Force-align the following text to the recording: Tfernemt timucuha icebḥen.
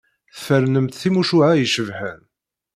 Tfernemt 0.35 0.97
timucuha 1.01 1.49
icebḥen. 1.63 2.21